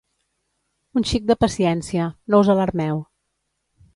Un 1.01 1.05
xic 1.09 1.27
de 1.31 1.35
paciència. 1.43 2.09
No 2.33 2.41
us 2.45 2.51
alarmeu. 2.57 3.03